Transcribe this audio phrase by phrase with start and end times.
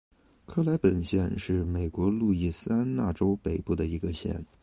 [0.47, 4.47] 克莱本县是美国路易斯安那州北部的一个县。